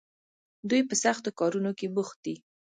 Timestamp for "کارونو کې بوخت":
1.39-2.17